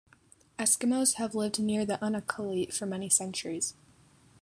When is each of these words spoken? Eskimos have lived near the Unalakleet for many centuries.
Eskimos 0.57 1.17
have 1.17 1.35
lived 1.35 1.59
near 1.59 1.85
the 1.85 1.99
Unalakleet 2.01 2.73
for 2.73 2.87
many 2.87 3.07
centuries. 3.07 3.75